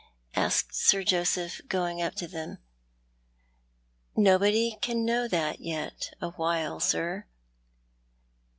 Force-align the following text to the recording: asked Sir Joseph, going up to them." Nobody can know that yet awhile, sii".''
asked 0.35 0.73
Sir 0.73 1.03
Joseph, 1.03 1.61
going 1.67 2.01
up 2.01 2.15
to 2.15 2.27
them." 2.27 2.57
Nobody 4.15 4.79
can 4.81 5.05
know 5.05 5.27
that 5.27 5.59
yet 5.59 6.15
awhile, 6.19 6.79
sii".'' 6.79 7.25